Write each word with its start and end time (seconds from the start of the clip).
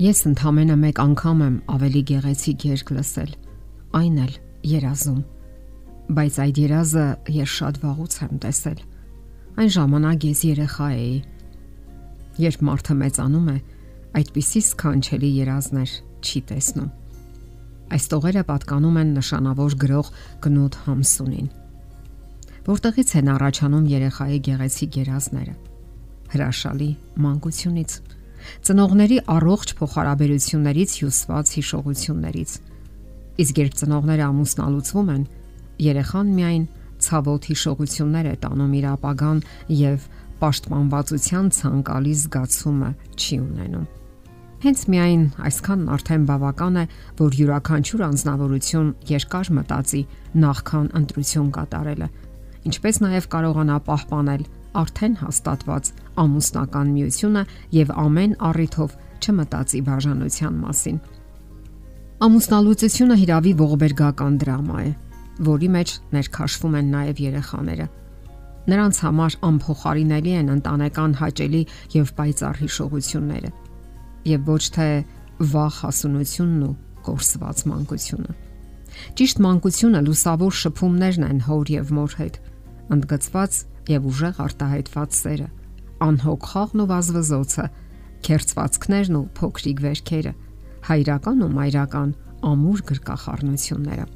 Ես 0.00 0.22
ընդամենը 0.30 0.74
մեկ 0.80 0.98
անգամ 1.02 1.40
եմ 1.44 1.56
ավելի 1.74 2.00
գեղեցիկ 2.08 2.62
երգ 2.64 2.90
լսել, 2.96 3.32
այն 3.98 4.14
էլ 4.22 4.36
երազում։ 4.64 5.18
Բայց 6.16 6.36
այդ 6.44 6.60
երազը 6.60 7.02
ես 7.34 7.50
շատ 7.56 7.80
վաղուց 7.82 8.14
եմ 8.24 8.38
տեսել։ 8.44 8.78
Այն 9.60 9.68
ժամանակ 9.76 10.24
ես 10.24 10.40
երեխա 10.48 10.88
էի։ 10.94 11.18
Երբ 12.40 12.64
մարդը 12.70 12.96
մեծանում 13.02 13.50
է, 13.52 13.56
այդպիսի 14.20 14.62
սքանչելի 14.70 15.30
երազներ 15.36 15.92
չի 16.24 16.40
տեսնում։ 16.48 16.88
Այս 17.90 18.08
տողերը 18.14 18.44
պատկանում 18.48 18.96
են 19.04 19.10
նշանավոր 19.20 19.76
գրող 19.84 20.08
Կնոտ 20.46 20.78
Համսունին։ 20.86 21.50
Որտեղից 22.70 23.12
են 23.20 23.28
առաջանում 23.36 23.84
երեխայի 23.90 24.40
գեղեցիկ 24.48 24.98
երազները։ 25.00 25.54
Հրաշալի 26.30 26.90
մանկությունից 27.20 27.98
ծնողների 28.66 29.18
առողջ 29.34 29.74
փոխհարաբերություններից 29.80 30.90
հյուսված 31.00 31.52
հիշողություններից։ 31.60 32.50
Իսկ 33.40 33.60
երբ 33.60 33.76
ծնողները 33.80 34.24
ամուսնալուծվում 34.30 35.12
են, 35.14 35.22
երեխան 35.90 36.34
միայն 36.40 36.64
ցավոտ 37.00 37.46
հիշողություններ 37.50 38.26
է 38.30 38.34
տանում 38.44 38.74
իր 38.80 38.86
ապագան 38.90 39.38
եւ 39.80 40.10
պաշտպանվածության 40.40 41.48
ցանկալի 41.56 42.12
զգացումը 42.20 42.90
չի 43.16 43.36
ունենում։ 43.40 43.88
Հենց 44.60 44.80
միայն 44.92 45.22
այսքանն 45.48 45.90
արդեն 45.94 46.24
բավական 46.28 46.74
է, 46.76 46.84
որ 47.16 47.36
յուրաքանչյուր 47.40 48.02
անznավորություն 48.06 48.88
երկար 49.08 49.50
մտածի 49.56 50.00
նախքան 50.44 50.90
ընտրություն 51.00 51.46
կատարելը, 51.56 52.08
ինչպես 52.68 53.00
նաև 53.06 53.28
կարողանա 53.34 53.78
պահպանել 53.88 54.44
արդեն 54.80 55.14
հաստատված 55.20 55.90
ամուսնական 56.24 56.90
միությունը 56.96 57.44
եւ 57.76 57.92
ամեն 58.04 58.34
առիթով 58.50 58.96
չմտածի 59.20 59.80
բաժանության 59.88 60.58
մասին։ 60.64 60.98
Ամուսնալուծությունը 62.20 63.16
հիրավի 63.20 63.52
ողբերգական 63.60 64.34
դրամա 64.40 64.78
է, 64.80 64.90
որի 65.50 65.68
մեջ 65.76 65.94
ներքաշվում 66.16 66.76
են 66.80 66.90
նաև 66.94 67.22
երեխաները։ 67.24 67.86
Նրանց 68.70 68.98
համար 69.04 69.36
անփոխարինելի 69.48 70.32
են 70.40 70.52
ընտանեկան 70.54 71.14
հաճելի 71.20 71.62
եւ 71.96 72.12
պայծառ 72.18 72.60
հիշողությունները 72.60 73.50
եւ 74.30 74.50
ոչ 74.50 74.64
թե 74.76 74.88
վախ 75.54 75.76
հասունությունն 75.86 76.64
ու 76.68 76.74
կորսված 77.06 77.62
մանկությունը։ 77.70 78.34
Ճիշտ 79.16 79.40
մանկությունը 79.46 80.00
լուսավոր 80.06 80.56
շփումներն 80.60 81.26
են 81.30 81.40
հոր 81.46 81.72
եւ 81.72 81.92
մոր 81.96 82.16
հետ, 82.20 82.36
ընդգծված 82.96 83.58
եւ 83.90 84.08
ուժեղ 84.10 84.40
արտահայտված 84.44 85.16
սերը, 85.20 85.48
անհոգ 86.06 86.48
խաղն 86.50 86.82
ու 86.84 86.88
վազվզոցը, 86.90 87.66
քերծվածքներն 88.26 89.18
ու 89.20 89.26
փոքրիկ 89.40 89.82
վերքերը, 89.84 90.32
հայրական 90.90 91.44
ու 91.44 91.52
մայրական 91.56 92.10
ամուր 92.50 92.82
գրկախառնությունները։ 92.90 94.06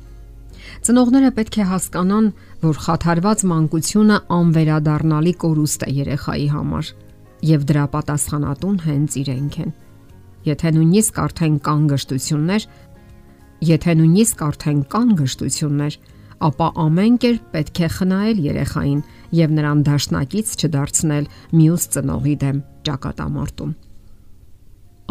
Ծնողները 0.85 1.31
պետք 1.37 1.57
է 1.61 1.65
հասկանան, 1.71 2.27
որ 2.65 2.79
խաթարված 2.85 3.45
մանկությունը 3.51 4.19
անվերադառնալի 4.39 5.35
կորուստ 5.45 5.85
է 5.85 5.91
երեխայի 5.99 6.47
համար 6.55 6.91
եւ 7.45 7.67
դրա 7.69 7.85
պատասխանատուն 7.95 8.79
հենց 8.85 9.17
իրենք 9.21 9.59
են։ 9.65 9.73
Եթե 10.45 10.71
նույնիսկ 10.77 11.21
արդեն 11.25 11.57
կան 11.65 11.83
գշտություններ, 11.93 12.67
եթե 13.65 13.95
նույնիսկ 14.01 14.45
արդեն 14.49 14.81
կան 14.95 15.13
գշտություններ, 15.21 15.99
ապա 16.45 16.67
ամեն 16.85 17.15
կերպ 17.25 17.45
պետք 17.55 17.81
է 17.85 17.89
խնայել 17.95 18.41
երեխային 18.45 19.01
եւ 19.39 19.55
նրան 19.59 19.83
դաշնակից 19.89 20.51
չդարձնել 20.61 21.29
մյուս 21.61 21.87
ծնողի 21.95 22.35
դեմ 22.45 22.59
ճակատամարտում։ 22.89 23.73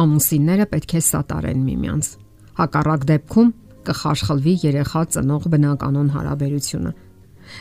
Ամուսինները 0.03 0.67
պետք 0.73 0.93
է 0.93 1.01
սատարեն 1.07 1.63
միմյանց։ 1.69 2.11
Հակառակ 2.59 3.07
դեպքում 3.13 3.49
կխաշխլվի 3.87 4.53
երեխա 4.63 5.01
ծնող 5.13 5.49
բնականon 5.53 6.13
հարաբերությունը։ 6.13 6.93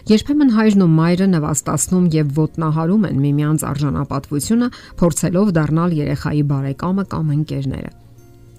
Երբեմն 0.09 0.53
հայրն 0.57 0.85
ու 0.85 0.91
մայրը 0.93 1.27
նվաստացնում 1.33 2.05
եւ 2.15 2.29
ոտնահարում 2.39 3.07
են 3.09 3.19
միմյանց 3.23 3.65
արժանապատվությունը, 3.73 4.69
փորձելով 5.01 5.51
դառնալ 5.59 5.97
երեխայի 5.99 6.45
բարեկամը 6.53 7.05
կամ 7.13 7.33
ընկերները։ 7.37 7.91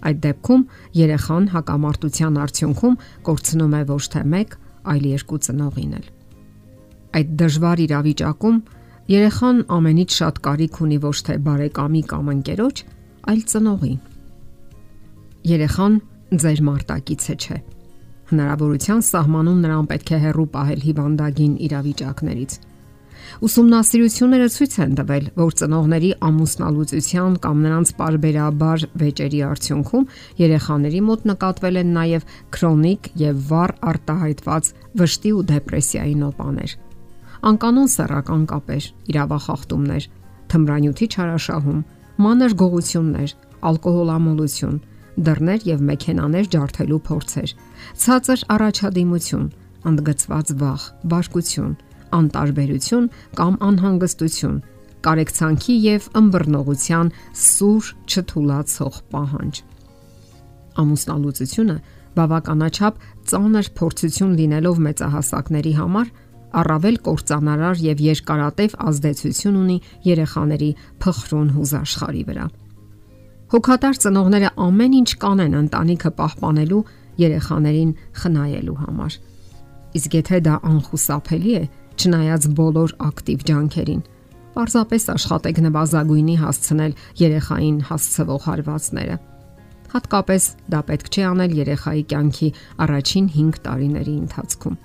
Այդ 0.03 0.17
դեպքում 0.23 0.63
երեխան 0.99 1.45
հակամարտության 1.53 2.39
արդյունքում 2.43 2.97
կորցնում 3.23 3.73
է 3.79 3.81
ոչ 3.93 4.03
թե 4.13 4.23
մեկ, 4.33 4.57
այլ 4.91 5.05
երկու 5.13 5.39
ծնողին 5.47 5.93
էլ։ 5.99 6.07
Այդ 7.13 7.35
դժվար 7.41 7.83
իրավիճակում 7.83 8.57
երեխան 9.13 9.61
ամենից 9.77 10.17
շատ 10.19 10.41
կարիք 10.47 10.79
ունի 10.83 10.97
ոչ 11.03 11.17
թե 11.27 11.37
բարեկամի 11.47 12.01
կամ 12.13 12.31
ընկերոջ, 12.33 12.83
այլ 13.33 13.41
ծնողի։ 13.53 13.93
Երեխան 15.53 15.95
ձեր 16.43 16.61
մարտակիցը 16.67 17.35
չէ։ 17.43 17.57
Հնարավորության 18.33 19.01
սահմանում 19.13 19.59
նրան 19.63 19.89
պետք 19.91 20.13
է 20.13 20.19
հեռու 20.23 20.47
պահել 20.53 20.85
հիվանդագին 20.87 21.57
իրավիճակներից։ 21.67 22.55
Ուսումնասիրությունները 23.47 24.47
ցույց 24.55 24.77
են 24.83 24.95
տվել, 24.99 25.27
որ 25.39 25.57
ծնողների 25.63 26.11
ամուսնալուծության 26.29 27.37
կամ 27.43 27.65
նրանց 27.67 27.93
parberabar 27.99 28.87
վեճերի 29.03 29.43
արդյունքում 29.49 30.07
երեխաների 30.43 31.03
մոտ 31.09 31.27
նկատվել 31.33 31.83
են 31.83 31.93
նաև 31.99 32.31
քրոնիկ 32.57 33.11
եւ 33.25 33.43
վառ 33.51 33.77
արտահայտված 33.93 34.73
վշտի 35.03 35.37
ու 35.37 35.45
դեպրեսիայի 35.53 36.17
նոպաներ 36.23 36.79
անկանոն 37.43 37.89
սեռական 37.91 38.43
կապեր, 38.47 38.85
իրավախախտումներ, 39.11 40.05
թմրանյութի 40.53 41.07
չարաշահում, 41.11 41.79
մանր 42.23 42.53
գողություններ, 42.61 43.33
ալկոհոլամոլություն, 43.69 44.77
դռներ 45.27 45.65
եւ 45.67 45.83
մեքենաներ 45.89 46.47
ջարդելու 46.55 47.01
փորձեր, 47.09 47.53
ցածր 48.03 48.45
առաջադիմություն, 48.55 49.49
ընդգծված 49.91 50.53
վախ, 50.63 50.85
բարկություն, 51.11 51.73
անտարբերություն 52.17 53.09
կամ 53.39 53.57
անհանգստություն, 53.69 54.57
կարեկցանքի 55.03 55.75
եւ 55.83 56.09
ըմբռնողության 56.19 57.11
սուր 57.43 57.89
չթուլացող 58.07 58.99
պահանջ։ 59.13 59.61
Ամուսնալուծությունը 60.83 61.77
բավականաչափ 62.17 63.01
ծանր 63.29 63.69
փորձություն 63.77 64.33
լինելով 64.39 64.81
մեծահասակների 64.87 65.73
համար 65.79 66.11
առավել 66.53 66.97
կործանարար 67.07 67.79
եւ 67.83 68.01
երկարատև 68.05 68.75
ազդեցություն 68.89 69.55
ունի 69.63 69.77
երեխաների 70.05 70.69
փխրուն 71.03 71.49
հուզաշխարի 71.57 72.23
վրա։ 72.29 72.45
Հոգատար 73.53 73.97
ծնողները 74.03 74.49
ամեն 74.65 74.93
ինչ 74.99 75.09
կանեն 75.23 75.55
ընտանիքը 75.63 76.11
պահպանելու 76.19 76.83
երեխաներին 77.23 77.95
խնայելու 78.21 78.77
համար։ 78.83 79.17
Իսկ 79.97 80.15
եթե 80.17 80.39
դա 80.47 80.55
անխուսափելի 80.69 81.53
է, 81.53 81.63
չնայած 81.99 82.47
բոլոր 82.57 82.95
ակտիվ 83.09 83.45
ջանքերին, 83.49 84.01
պարզապես 84.53 85.03
աշխատեք 85.13 85.61
նվազագույնի 85.67 86.35
հասցնել 86.43 86.97
երեխային 87.23 87.77
հասցվող 87.89 88.41
հարվածները։ 88.47 89.15
Հատկապես 89.93 90.43
դա 90.73 90.79
պետք 90.89 91.09
չի 91.13 91.23
անել 91.29 91.51
երեխայի 91.59 92.03
կյանքի 92.13 92.49
առաջին 92.83 93.25
5 93.33 93.59
տարիների 93.67 94.15
ընթացքում։ 94.23 94.77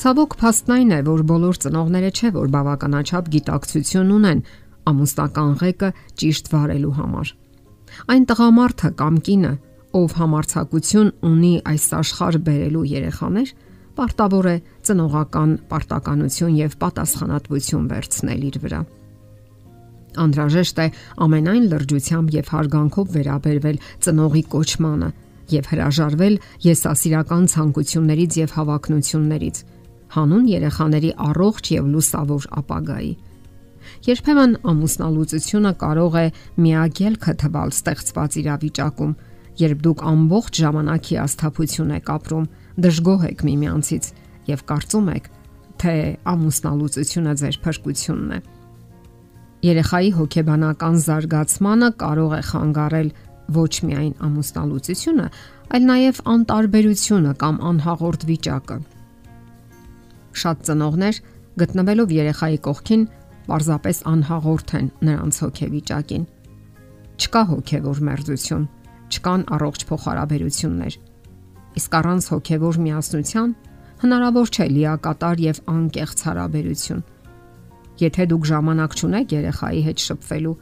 Ցավոք 0.00 0.36
փաստն 0.40 0.74
այն 0.76 0.92
է, 0.96 1.00
որ 1.10 1.22
բոլոր 1.30 1.56
ծնողները 1.64 2.10
չէ 2.14 2.28
որ 2.36 2.52
բավականաչափ 2.54 3.30
գիտակցություն 3.34 4.12
ունեն 4.16 4.42
ամուսնական 4.90 5.50
ղեկը 5.60 5.90
ճիշտ 6.20 6.52
վարելու 6.54 6.94
համար։ 7.00 7.32
Այն 8.14 8.24
տղամարդը 8.30 8.90
կամ 9.00 9.18
կինը, 9.26 9.52
ով 10.00 10.14
համարցակություն 10.20 11.10
ունի 11.26 11.52
այս 11.72 11.86
աշխարհ 12.00 12.38
բերելու 12.46 12.84
երեխաներ, 12.90 13.52
պարտավոր 14.00 14.46
է 14.50 14.56
ծնողական 14.88 15.50
պարտականություն 15.70 16.54
եւ 16.56 16.76
պատասխանատվություն 16.80 17.88
վերցնել 17.90 18.46
իր 18.50 18.56
վրա։ 18.64 18.80
Անդրաժեշտ 20.20 20.78
է 20.82 20.86
ամենայն 21.26 21.66
լրջությամբ 21.70 22.32
եւ 22.34 22.46
հարգանքով 22.54 23.12
վերաբերվել 23.16 23.82
ծնողի 24.06 24.42
կոչմանը 24.54 25.10
եւ 25.50 25.68
հրաժարվել 25.70 26.38
եսասիրական 26.66 27.44
ցանկություններից 27.54 28.38
եւ 28.40 28.54
հավակնություններից 28.56 29.60
հանուն 30.14 30.46
երեխաների 30.50 31.10
առողջ 31.30 31.70
եւ 31.76 31.90
լուսավոր 31.94 32.46
ապագայի։ 32.60 33.12
Երբեմն 34.06 34.56
ամուսնալուծությունը 34.70 35.72
կարող 35.80 36.16
է 36.20 36.24
միագելքը 36.64 37.34
թվալ 37.42 37.72
ստեղծված 37.74 38.36
իրավիճակում, 38.40 39.14
երբ 39.60 39.84
դուք 39.86 40.02
ամբողջ 40.10 40.60
ժամանակի 40.64 41.16
աստափություն 41.24 41.94
եք 42.00 42.10
ապրում, 42.16 42.50
դժգոհ 42.84 43.26
եք 43.30 43.44
միմյանցից 43.46 44.08
եւ 44.50 44.64
կարծում 44.70 45.08
եք, 45.14 45.28
թե 45.80 45.94
ամուսնալուծությունը 46.32 47.34
ձեր 47.40 47.58
փրկությունն 47.64 48.32
է։ 48.36 48.40
Երեխայի 49.60 50.10
հոգեբանական 50.16 50.94
զարգացմանը 51.04 51.88
կարող 52.00 52.32
է 52.36 52.42
խանգարել 52.50 53.08
ոչ 53.56 53.72
միայն 53.88 54.14
ամուսնալուծությունը, 54.26 55.26
այլ 55.70 55.84
նաև 55.90 56.20
անտարբերությունը 56.34 57.32
կամ 57.42 57.60
անհաղորդ 57.70 58.26
վիճակը։ 58.30 58.78
Շատ 60.40 60.64
ծնողներ 60.68 61.20
գտնվելով 61.60 62.14
երեխայի 62.16 62.58
կողքին 62.66 63.06
պարզապես 63.50 64.02
անհաղորդ 64.10 64.74
են 64.80 64.90
նրանց 65.10 65.40
հոգեվիճակին։ 65.44 66.26
Չկա 67.20 67.42
հոգևոր 67.50 68.02
մերձություն, 68.08 68.66
չկան 69.10 69.42
առողջ 69.56 69.86
փոխհարաբերություններ։ 69.90 70.98
Իսկ 71.78 71.96
առանց 72.00 72.26
հոգևոր 72.34 72.78
միասնության 72.84 73.50
հնարավոր 74.00 74.50
չէ 74.50 74.66
լիակատար 74.74 75.42
եւ 75.44 75.58
անկեղծ 75.70 76.22
հարաբերություն։ 76.26 77.02
Եթե 78.00 78.26
դուք 78.30 78.44
ժամանակ 78.50 78.96
չունեք 78.96 79.32
երեխայի 79.36 79.80
հետ 79.86 80.04
շփվելու, 80.08 80.56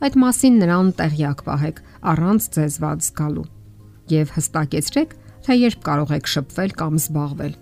այդ 0.00 0.14
մասին 0.20 0.54
նրան 0.60 0.92
տեղյակ 1.00 1.42
պահեք 1.46 1.82
առանց 2.10 2.46
ձեզ 2.56 2.78
ված 2.82 3.04
զգալու 3.06 3.46
եւ 4.10 4.32
հստակեցրեք, 4.36 5.10
թե 5.46 5.56
երբ 5.60 5.84
կարող 5.86 6.14
եք 6.18 6.30
շփվել 6.34 6.72
կամ 6.80 6.96
զբաղվել։ 7.00 7.54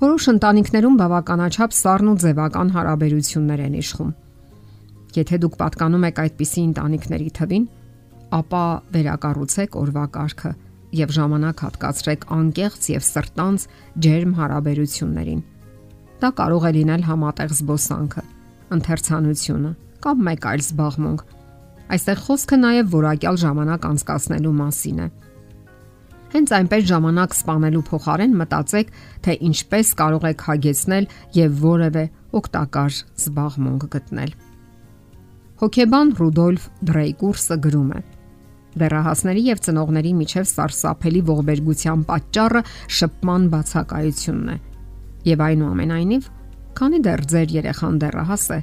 Որոշ 0.00 0.28
ընտանիքներում 0.32 1.00
բավականաչափ 1.00 1.74
սառն 1.76 2.12
ու 2.12 2.18
ձևական 2.22 2.70
հարաբերություններ 2.76 3.64
են 3.66 3.74
իշխում։ 3.82 4.12
Եթե 5.16 5.40
դուք 5.42 5.58
պատկանում 5.60 6.06
եք 6.06 6.20
այդպիսի 6.22 6.62
ընտանիքների 6.70 7.28
թվին, 7.40 7.66
ապա 8.36 8.62
վերակառուցեք 8.94 9.76
օրվա 9.80 10.04
կարգը 10.16 10.52
եւ 10.94 11.12
ժամանակ 11.16 11.62
հատկացրեք 11.66 12.26
անկեղծ 12.36 12.88
եւ 12.92 13.04
սրտանց 13.06 13.66
ջերմ 14.06 14.32
հարաբերություններին։ 14.38 15.42
Դա 16.22 16.30
կարող 16.40 16.66
է 16.66 16.72
լինել 16.76 17.02
համատեղ 17.06 17.54
զբոսանքը, 17.56 18.22
ընթերցանությունը 18.76 19.72
կամ 20.06 20.24
մեկ 20.26 20.46
այլ 20.50 20.62
զբաղմունք։ 20.66 21.24
Այստեղ 21.86 22.20
խոսքը 22.26 22.56
նաև 22.62 22.90
որակյալ 22.96 23.36
ժամանակ 23.42 23.86
անցկացնելու 23.90 24.54
մասին 24.60 25.00
է։ 25.04 25.08
Հենց 26.36 26.52
այնպես 26.56 26.82
ժամանակ 26.90 27.36
սպանելու 27.36 27.84
փոխարեն 27.86 28.34
մտածեք, 28.40 28.88
թե 29.24 29.36
ինչպես 29.46 29.92
կարող 30.00 30.26
եք 30.30 30.42
հագեցնել 30.46 31.06
եւ 31.36 31.60
որևէ 31.62 32.04
օգտակար 32.40 32.98
զբաղմունք 33.22 33.86
գտնել։ 33.94 34.34
Հոկեբան 35.62 36.10
Ռուդոլֆ 36.20 36.66
Դրեյկուրսը 36.90 37.56
գրում 37.66 37.92
է. 37.96 38.00
Դեռահասների 38.76 39.42
եւ 39.46 39.60
ծնողների 39.66 40.12
միջև 40.20 40.48
սարսափելի 40.52 41.22
ողբերգության 41.30 42.04
պատճառը 42.10 42.62
շփման 42.98 43.46
բացակայությունն 43.54 44.52
է։ 44.52 44.56
Եվ 45.26 45.44
այնուամենայնիվ, 45.46 46.28
քանի 46.76 47.00
դեռ 47.06 47.22
ձեր 47.32 47.54
երեխան 47.56 48.00
դեռահաս 48.04 48.46
է, 48.56 48.60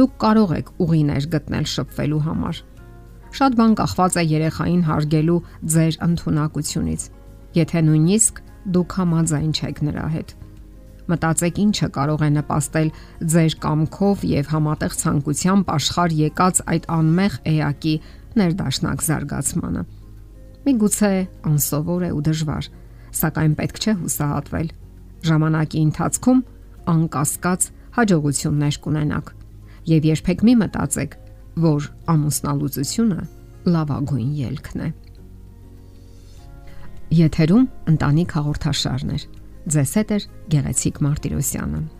դուք 0.00 0.12
կարող 0.24 0.52
եք 0.60 0.74
ուղիներ 0.80 1.30
գտնել 1.34 1.66
շփվելու 1.76 2.24
համար։ 2.30 2.60
Շատ 3.30 3.56
բան 3.60 3.74
կախված 3.78 4.16
է 4.20 4.22
երեխային 4.30 4.84
հարգելու 4.90 5.40
ձեր 5.74 5.98
ընտունակությունից, 6.08 7.02
եթե 7.60 7.82
նույնիսկ 7.90 8.40
դուք 8.74 8.96
համաձայն 9.00 9.52
չեք 9.60 9.82
նրա 9.90 10.06
հետ։ 10.14 10.32
Մտածեք 11.10 11.56
ինչը 11.64 11.88
կարող 11.94 12.20
է 12.22 12.30
նպաստել 12.36 12.90
ձեր 13.34 13.54
կամքով 13.64 14.24
եւ 14.30 14.50
համատեղ 14.54 14.92
ցանկությամբ 15.00 15.70
աշխարհ 15.74 16.12
եկած 16.20 16.60
այդ 16.74 16.84
անմեղ 16.96 17.38
էակի 17.50 17.94
ներդաշնակ 18.38 19.02
զարգացմանը։ 19.06 19.82
Միգուցե 20.66 21.10
անսովոր 21.50 22.06
է 22.06 22.10
ու 22.14 22.22
դժվար, 22.30 22.68
սակայն 23.20 23.54
պետք 23.58 23.80
չէ 23.80 23.94
հուսահատվել։ 24.00 24.72
Ժամանակի 25.30 25.82
ընթացքում 25.90 26.40
անկասկած 26.94 27.68
հաջողություններ 27.96 28.80
կունենաք։ 28.86 29.30
Եվ 29.90 30.08
երբեք 30.10 30.44
մի 30.46 30.54
մտածեք, 30.60 31.16
որ 31.60 31.88
ամուսնալուծությունը 32.14 33.20
լավագույն 33.74 34.34
ելքն 34.40 34.84
է։ 34.86 34.90
Եթերում 37.20 37.64
ընտանիք 37.90 38.36
հաղորդաշարն 38.38 39.16
է։ 39.16 39.22
Ձեզ 39.74 39.96
հետ 40.00 40.12
է 40.14 40.20
Գեղեցիկ 40.54 41.00
Մարտիրոսյանը։ 41.04 41.99